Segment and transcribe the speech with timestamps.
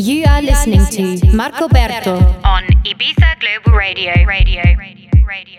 [0.00, 0.86] You are listening
[1.18, 4.14] to Marco Berto on Ibiza Global Radio.
[4.24, 4.62] Radio.
[4.78, 5.10] Radio.
[5.26, 5.58] Radio.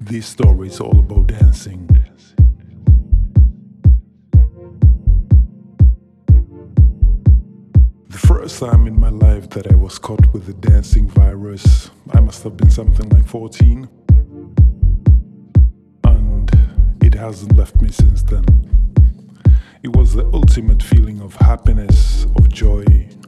[0.00, 1.86] This story is all about dancing.
[8.08, 12.18] The first time in my life that I was caught with the dancing virus, I
[12.18, 13.88] must have been something like 14.
[17.16, 18.44] Hasn't left me since then.
[19.82, 22.84] It was the ultimate feeling of happiness, of joy,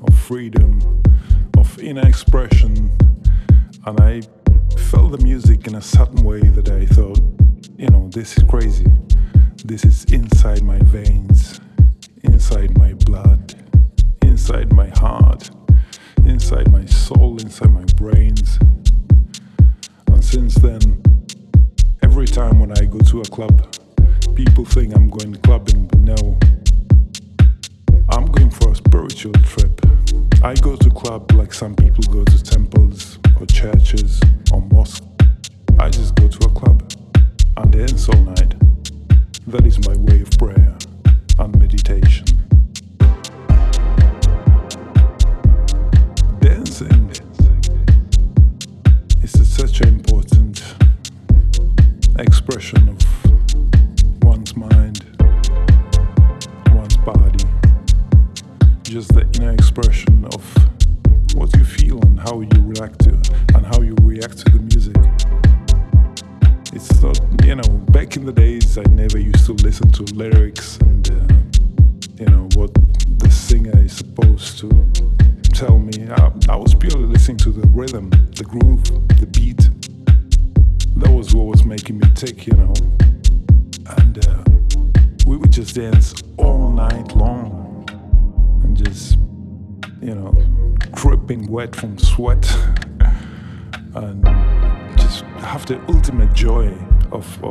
[0.06, 1.02] of freedom,
[1.56, 2.90] of inner expression.
[3.86, 4.22] And I
[4.76, 7.20] felt the music in a certain way that I thought,
[7.76, 8.86] you know, this is crazy.
[9.64, 11.60] This is inside my veins,
[12.24, 13.54] inside my blood,
[14.22, 15.50] inside my heart,
[16.24, 18.58] inside my soul, inside my brains.
[20.08, 21.02] And since then,
[22.02, 23.74] every time when I go to a club,
[24.38, 26.38] people think I'm going clubbing, but no.
[28.08, 29.80] I'm going for a spiritual trip.
[30.44, 34.20] I go to club like some people go to temples or churches
[34.52, 35.04] or mosques.
[35.80, 36.88] I just go to a club
[37.56, 38.54] and dance all night.
[39.48, 39.96] That is my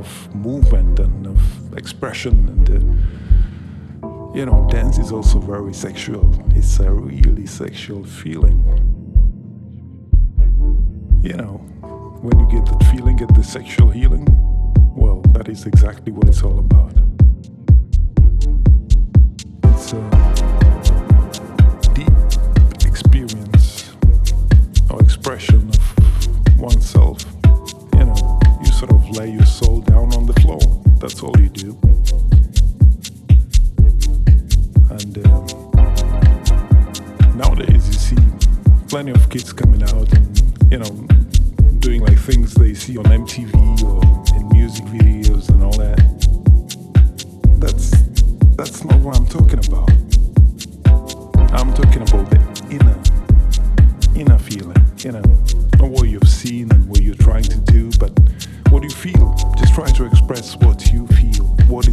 [0.07, 1.39] of, movement and of
[1.77, 6.25] expression and uh, you know dance is also very sexual.
[6.55, 8.59] It's a really sexual feeling.
[11.27, 11.55] You know
[12.23, 14.25] when you get that feeling get the sexual healing
[14.95, 16.96] well that is exactly what it's all about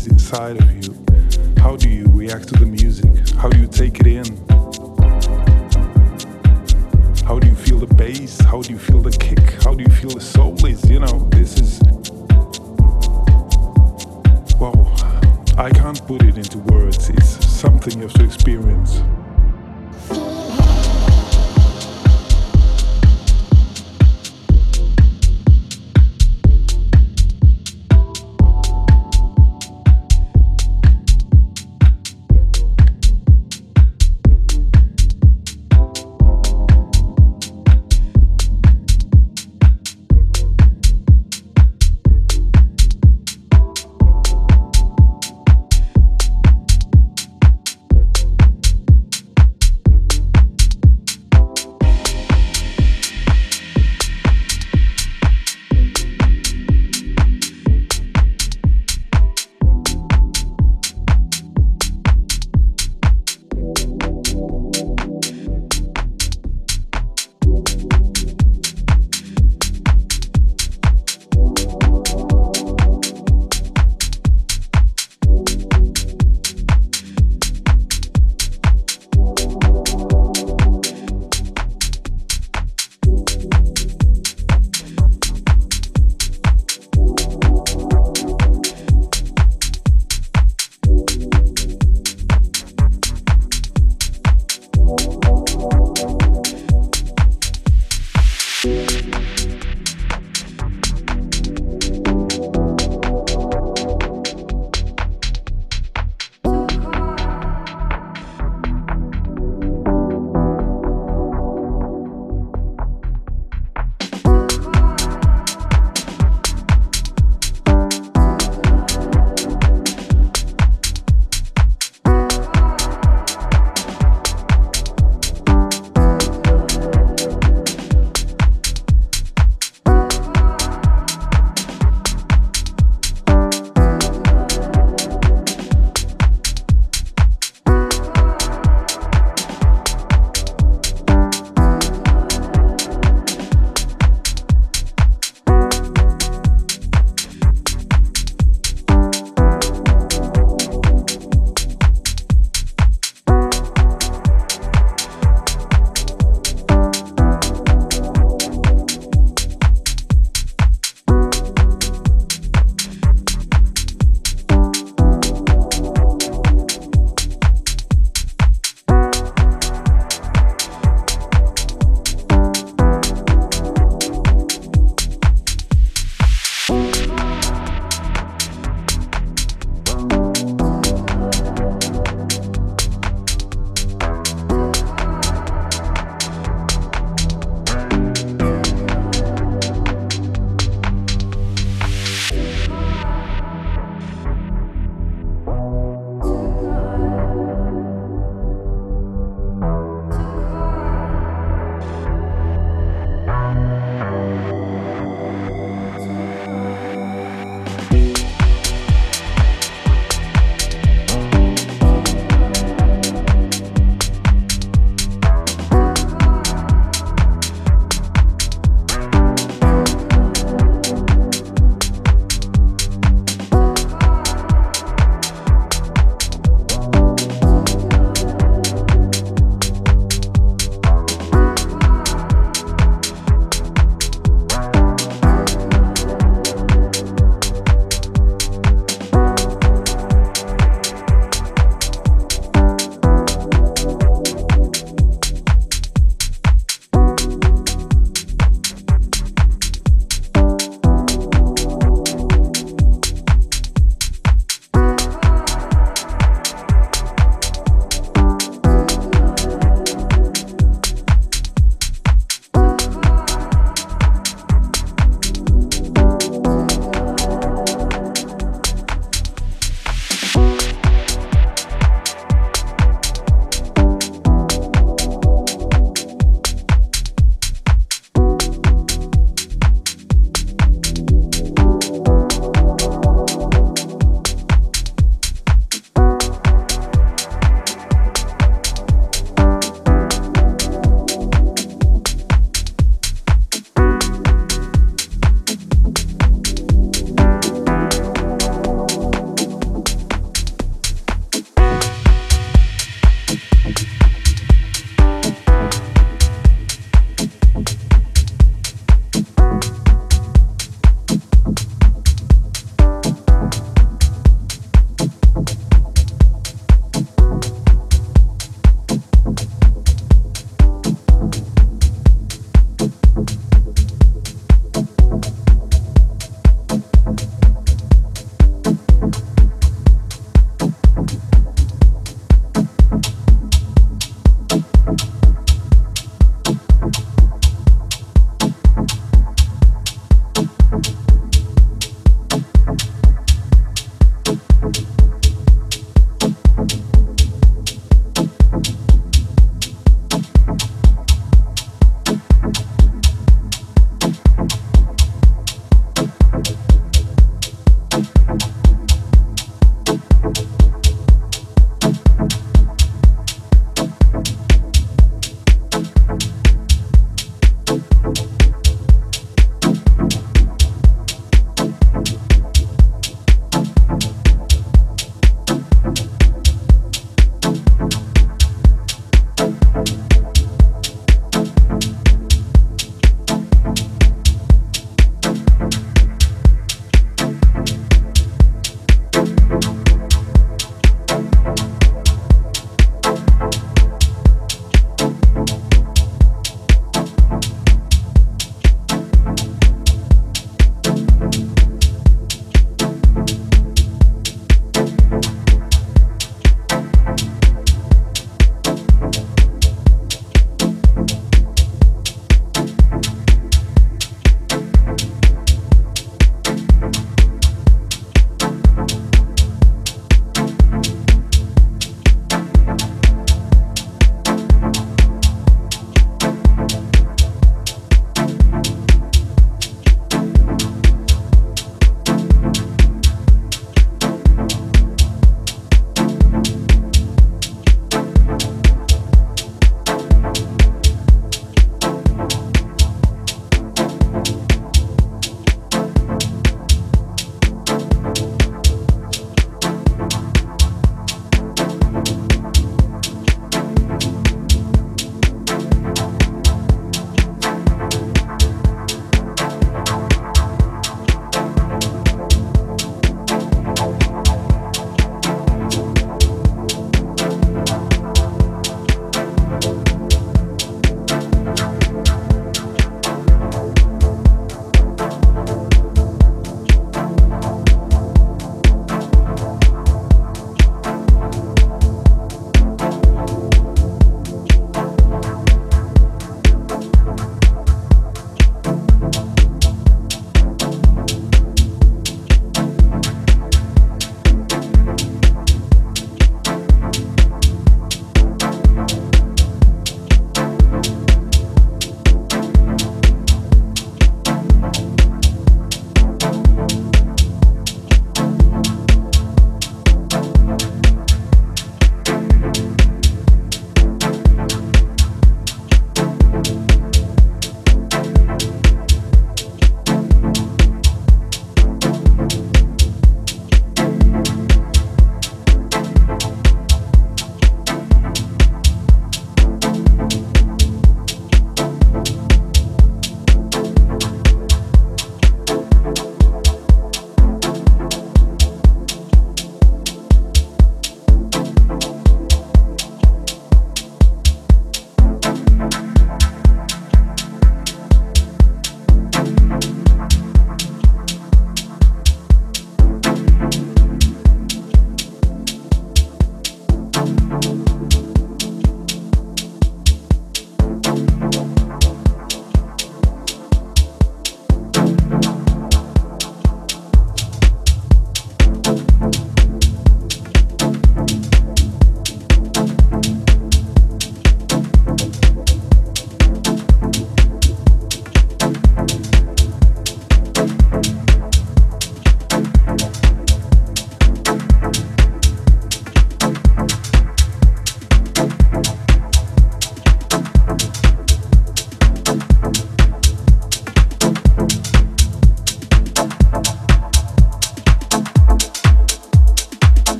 [0.00, 0.94] is inside of you.
[1.58, 3.28] How do you react to the music?
[3.36, 4.24] How do you take it in?
[7.26, 8.40] How do you feel the bass?
[8.40, 9.62] How do you feel the kick?
[9.62, 10.88] How do you feel the soul is?
[10.88, 11.80] You know, this is.
[14.58, 14.90] Well,
[15.58, 17.10] I can't put it into words.
[17.10, 19.02] It's something you have to experience.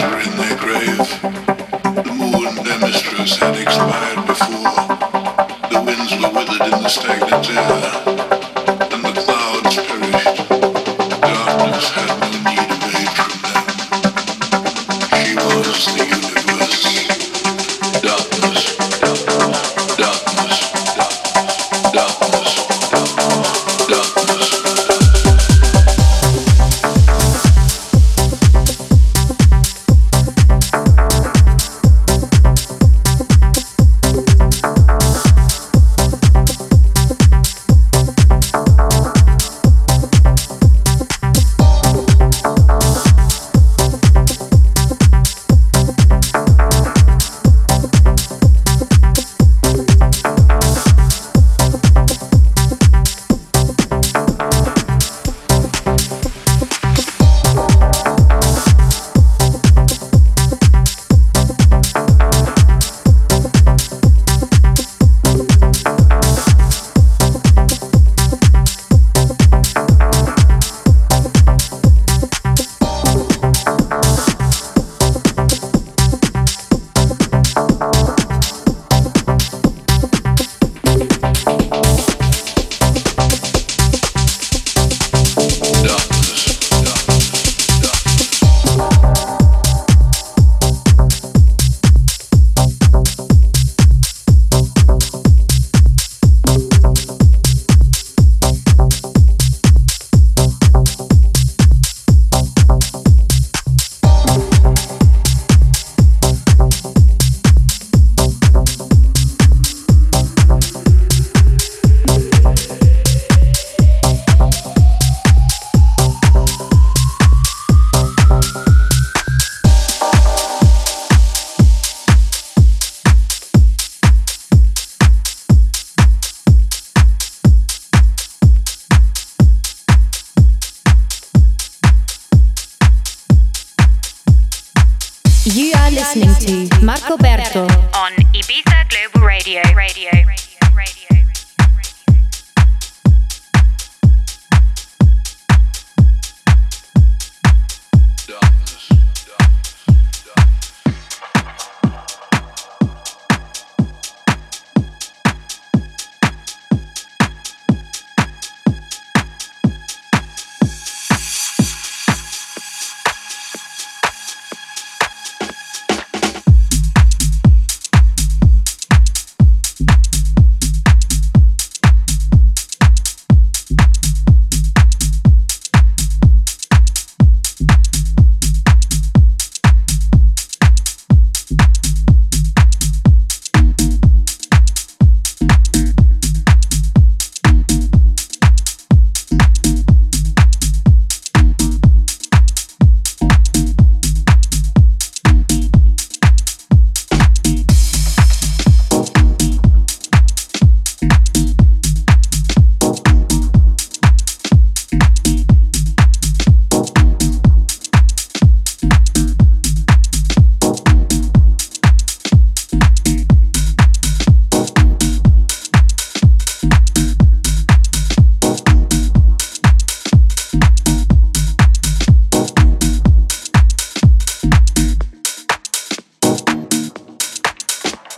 [0.00, 0.96] monster in their grave.
[2.04, 3.97] The moon, their mistress, had expired.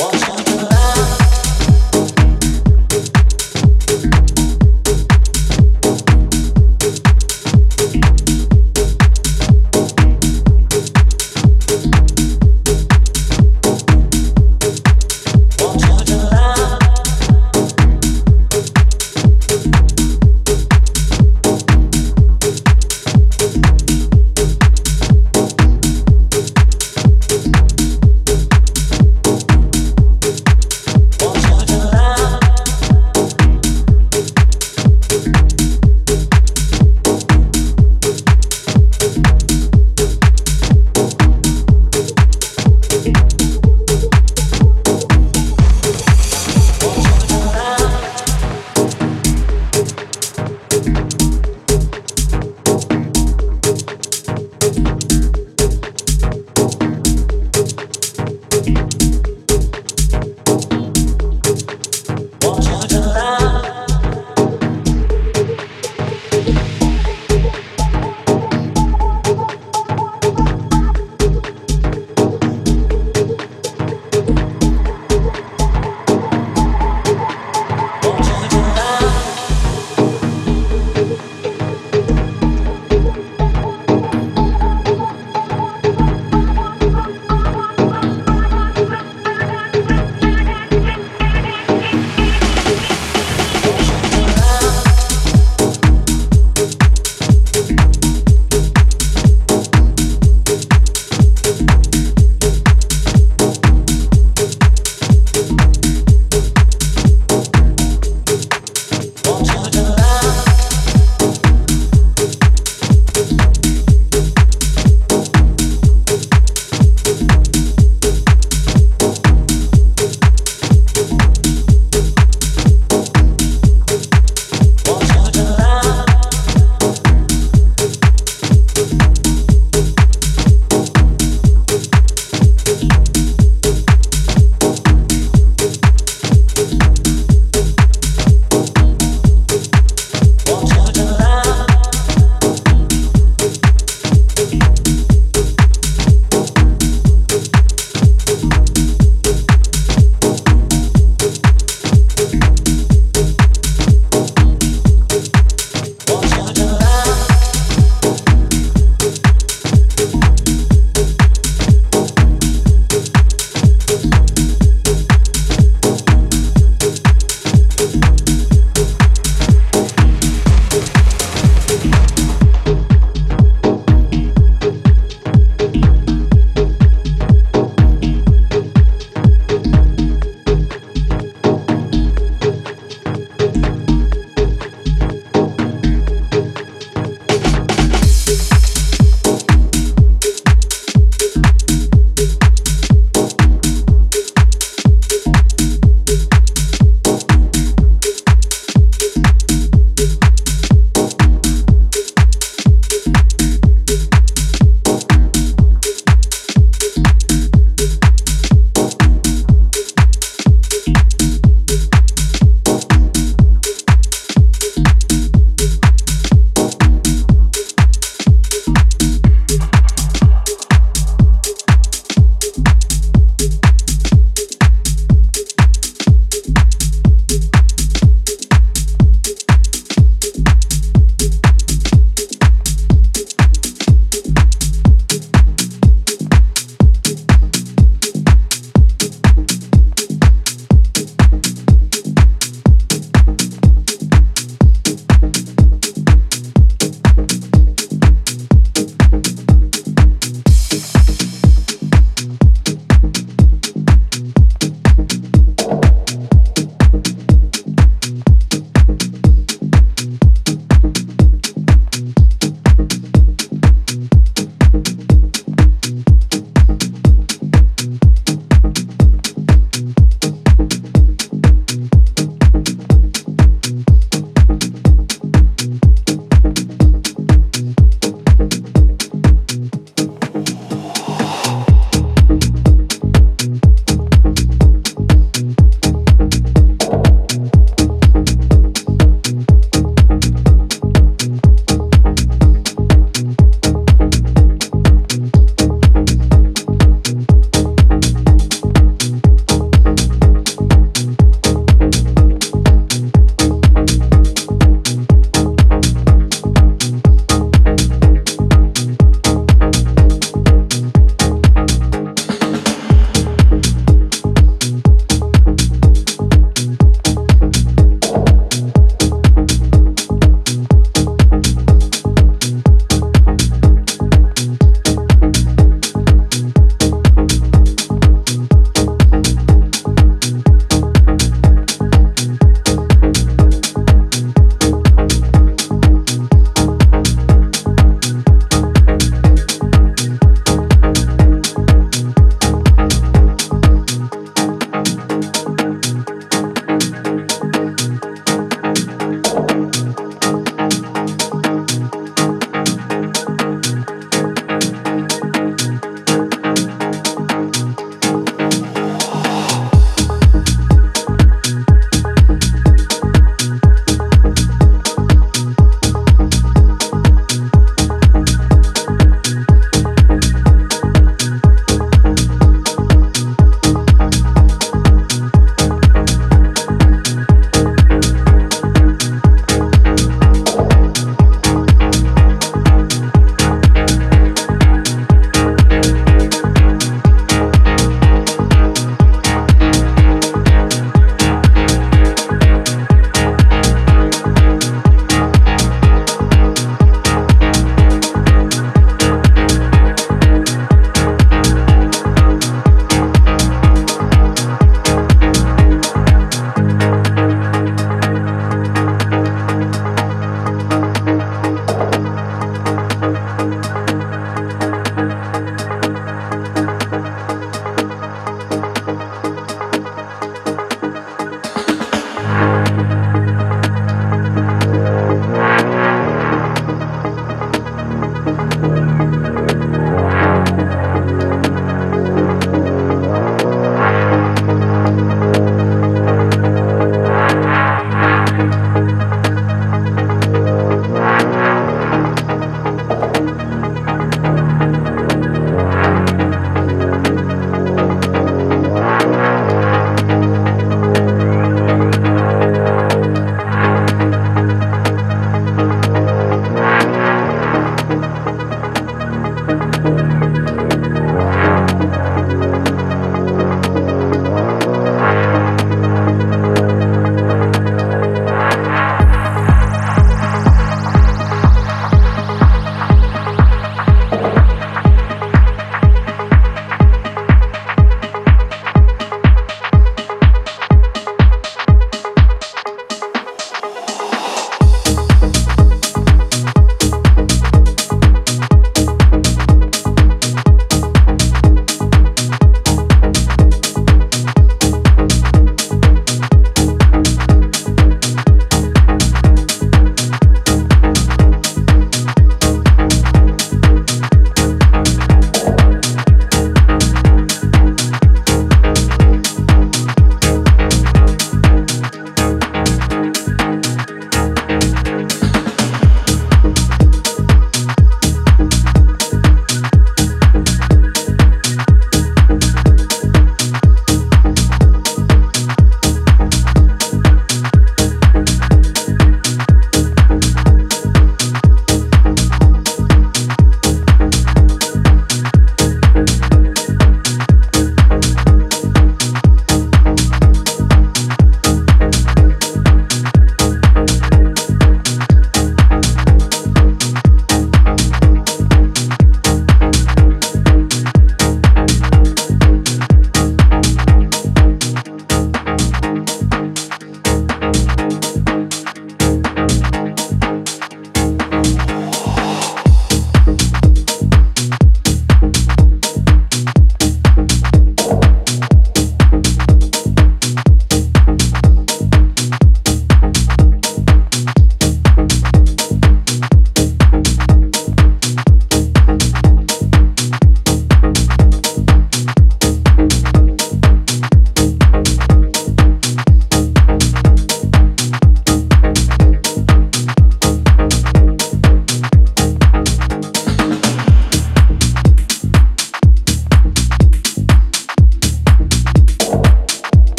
[0.00, 0.37] Watch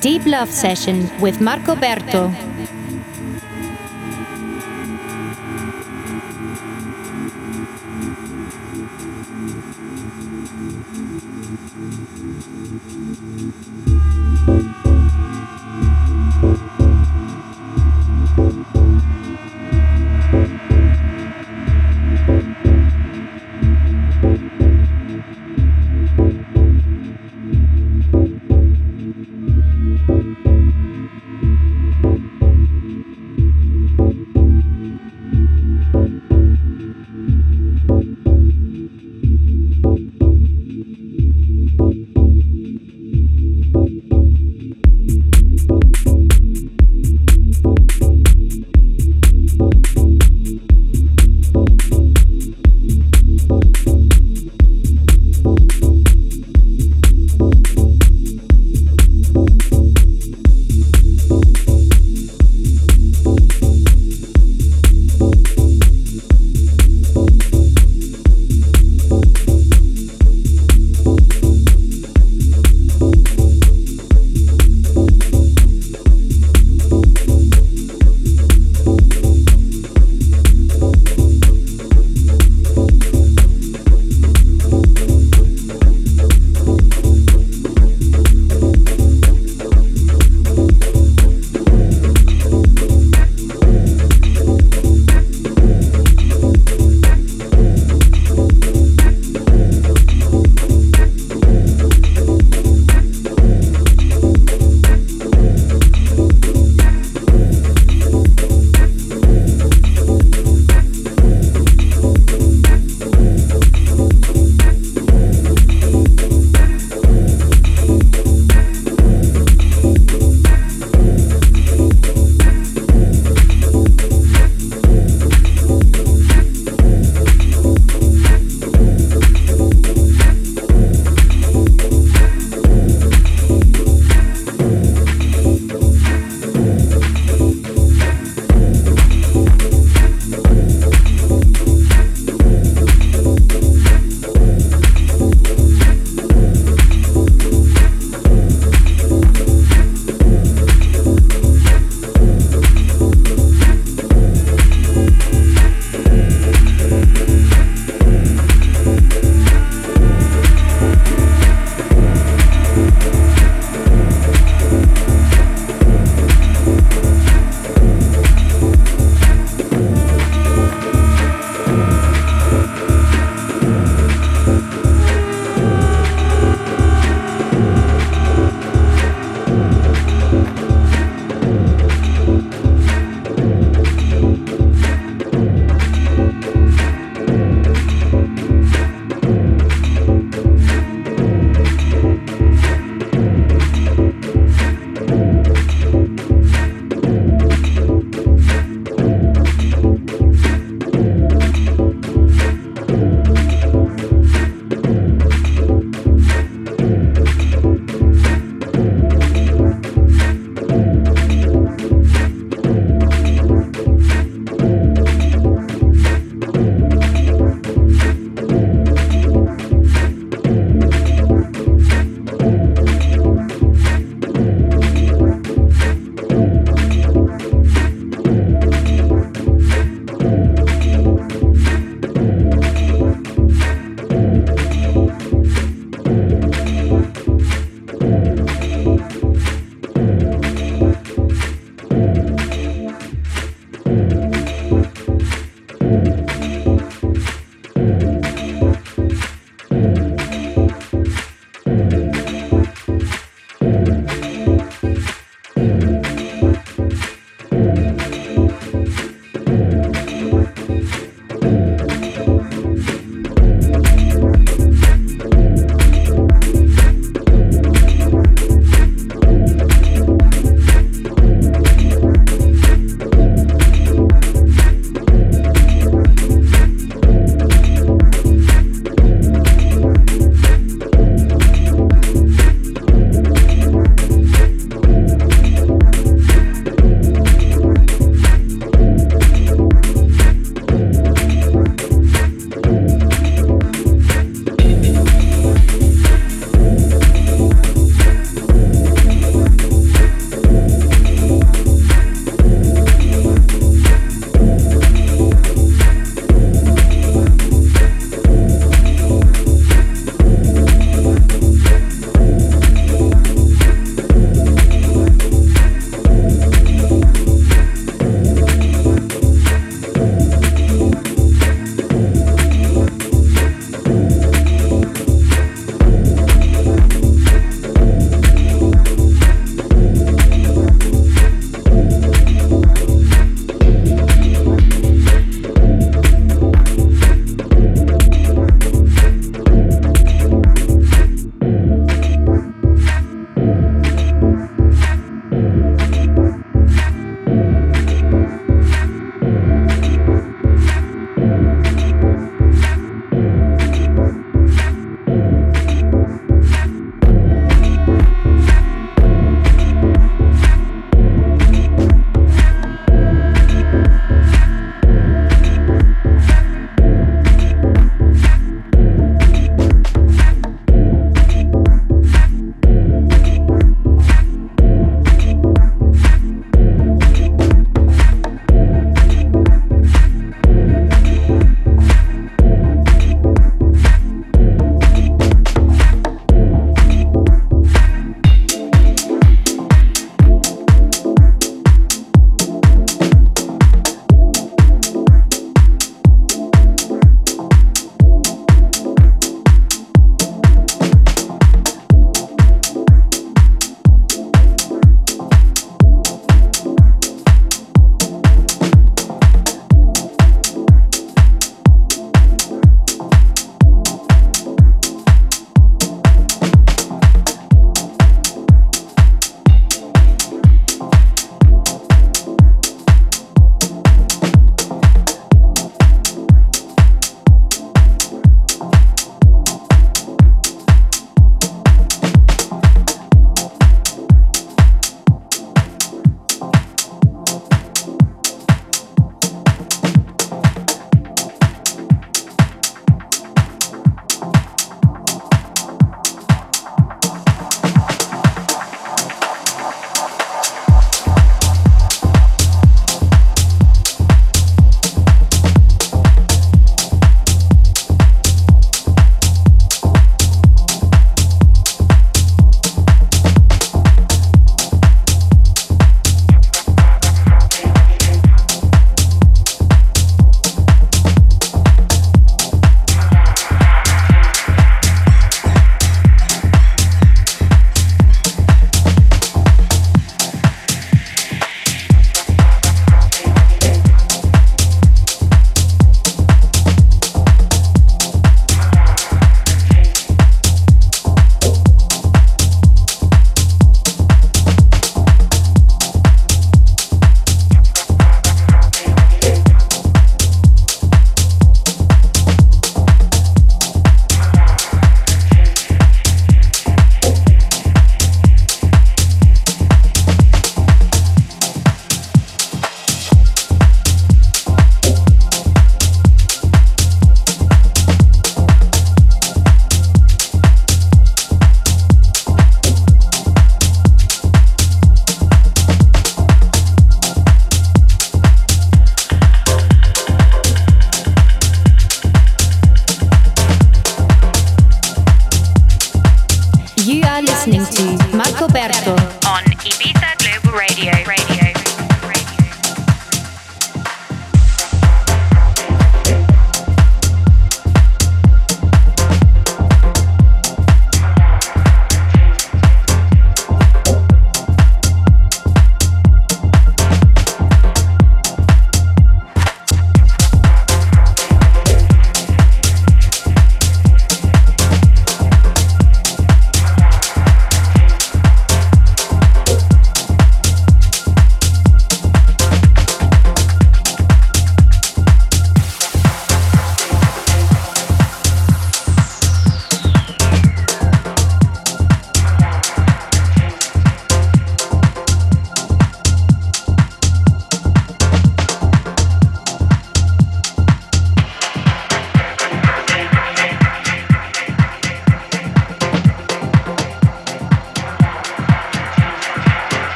[0.00, 2.47] Deep Love Session with Marco Berto.